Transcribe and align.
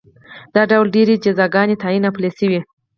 دا 0.53 0.61
ډول 0.71 0.87
ډېرې 0.95 1.15
جزاګانې 1.23 1.75
تعین 1.83 2.03
او 2.07 2.13
پلې 2.17 2.29
شوې 2.39 2.59